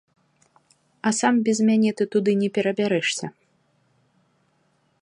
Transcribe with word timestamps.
А 1.09 1.11
сам 1.19 1.37
без 1.49 1.57
мяне 1.67 1.91
ты 2.01 2.09
туды 2.17 2.31
не 2.41 2.49
перабярэшся. 2.57 3.25